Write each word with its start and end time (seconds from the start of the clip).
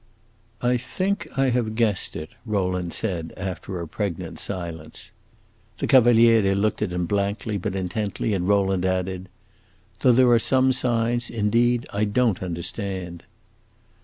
"I 0.63 0.77
think 0.77 1.27
I 1.37 1.51
have 1.51 1.75
guessed 1.75 2.15
it," 2.15 2.29
Rowland 2.43 2.91
said, 2.91 3.33
after 3.37 3.79
a 3.79 3.87
pregnant 3.87 4.39
silence. 4.39 5.11
The 5.77 5.85
Cavaliere 5.85 6.55
looked 6.55 6.81
at 6.81 6.91
him 6.91 7.05
blankly 7.05 7.59
but 7.59 7.75
intently, 7.75 8.33
and 8.33 8.47
Rowland 8.47 8.83
added, 8.83 9.29
"Though 9.99 10.11
there 10.11 10.31
are 10.31 10.39
some 10.39 10.71
signs, 10.71 11.29
indeed, 11.29 11.85
I 11.93 12.05
don't 12.05 12.41
understand." 12.41 13.21